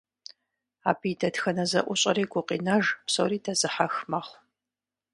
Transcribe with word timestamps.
Абы 0.89 1.07
и 1.11 1.13
дэтхэнэ 1.19 1.65
зэӏущӏэри 1.71 2.23
гукъинэж, 2.31 2.85
псори 3.05 3.37
дэзыхьэх 3.43 3.93
мэхъу. 4.09 4.35